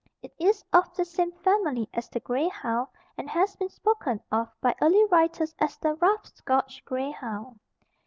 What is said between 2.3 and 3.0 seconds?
hound